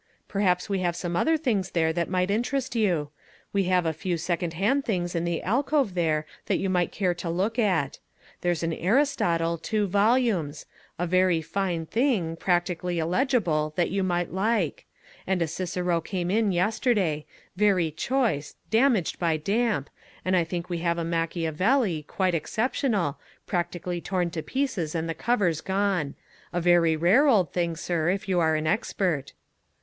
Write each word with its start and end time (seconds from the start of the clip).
Perhaps 0.27 0.67
we 0.67 0.79
have 0.79 0.95
some 0.95 1.15
other 1.15 1.37
things 1.37 1.69
there 1.69 1.93
that 1.93 2.09
might 2.09 2.31
interest 2.31 2.75
you. 2.75 3.11
We 3.53 3.65
have 3.65 3.85
a 3.85 3.93
few 3.93 4.17
second 4.17 4.53
hand 4.53 4.83
things 4.83 5.13
in 5.13 5.25
the 5.25 5.43
alcove 5.43 5.93
there 5.93 6.25
that 6.47 6.57
you 6.57 6.71
might 6.71 6.91
care 6.91 7.13
to 7.13 7.29
look 7.29 7.59
at. 7.59 7.99
There's 8.41 8.63
an 8.63 8.73
Aristotle, 8.73 9.59
two 9.59 9.85
volumes 9.85 10.65
a 10.97 11.05
very 11.05 11.39
fine 11.39 11.85
thing 11.85 12.35
practically 12.35 12.97
illegible, 12.97 13.73
that 13.75 13.91
you 13.91 14.01
might 14.01 14.33
like: 14.33 14.87
and 15.27 15.39
a 15.39 15.45
Cicero 15.47 16.01
came 16.01 16.31
in 16.31 16.51
yesterday 16.51 17.27
very 17.55 17.91
choice 17.91 18.55
damaged 18.71 19.19
by 19.19 19.37
damp 19.37 19.87
and 20.25 20.35
I 20.35 20.43
think 20.43 20.67
we 20.67 20.79
have 20.79 20.97
a 20.97 21.03
Machiavelli, 21.05 22.01
quite 22.07 22.33
exceptional 22.33 23.19
practically 23.45 24.01
torn 24.01 24.31
to 24.31 24.41
pieces, 24.41 24.95
and 24.95 25.07
the 25.07 25.13
covers 25.13 25.61
gone 25.61 26.15
a 26.51 26.59
very 26.59 26.95
rare 26.95 27.27
old 27.27 27.53
thing, 27.53 27.75
sir, 27.75 28.09
if 28.09 28.27
you're 28.27 28.55
an 28.55 28.65
expert." 28.65 29.33